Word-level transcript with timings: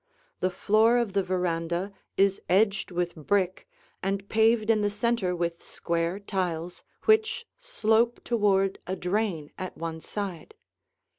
The 0.39 0.49
floor 0.49 0.97
of 0.97 1.13
the 1.13 1.21
veranda 1.21 1.93
is 2.17 2.41
edged 2.49 2.89
with 2.89 3.13
brick 3.13 3.69
and 4.01 4.27
paved 4.29 4.71
in 4.71 4.81
the 4.81 4.89
center 4.89 5.35
with 5.35 5.61
square 5.61 6.17
tiles 6.19 6.81
which 7.03 7.45
slope 7.59 8.19
toward 8.23 8.79
a 8.87 8.95
drain 8.95 9.51
at 9.59 9.77
one 9.77 9.99
side. 10.01 10.55